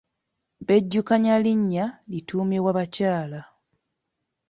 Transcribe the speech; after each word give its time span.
Bejjukanya 0.67 1.35
linnya 1.45 1.85
lituumibwa 2.11 2.71
bakyala. 2.77 3.41